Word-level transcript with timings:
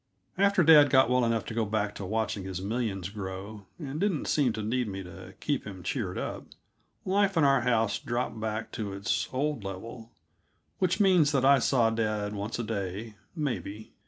After 0.35 0.63
dad 0.63 0.89
got 0.89 1.11
well 1.11 1.23
enough 1.23 1.45
to 1.45 1.53
go 1.53 1.63
back 1.63 1.93
to 1.93 2.05
watching 2.07 2.43
his 2.43 2.59
millions 2.59 3.09
grow, 3.09 3.67
and 3.77 3.99
didn't 3.99 4.25
seem 4.25 4.51
to 4.53 4.63
need 4.63 4.87
me 4.87 5.03
to 5.03 5.35
keep 5.39 5.63
him 5.63 5.83
cheered 5.83 6.17
up, 6.17 6.47
life 7.05 7.37
in 7.37 7.43
our 7.43 7.61
house 7.61 7.99
dropped 7.99 8.39
back 8.39 8.71
to 8.71 8.93
its 8.93 9.29
old 9.31 9.63
level 9.63 10.09
which 10.79 10.99
means 10.99 11.31
that 11.33 11.45
I 11.45 11.59
saw 11.59 11.91
dad 11.91 12.33
once 12.33 12.57
a 12.57 12.63
day, 12.63 13.13
maybe. 13.35 13.93